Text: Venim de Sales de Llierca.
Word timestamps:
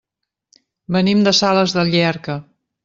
Venim 0.95 1.21
de 1.29 1.37
Sales 1.43 1.77
de 1.79 1.87
Llierca. 1.93 2.41